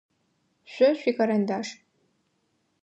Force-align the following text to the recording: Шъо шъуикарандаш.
Шъо 0.73 0.89
шъуикарандаш. 0.99 1.67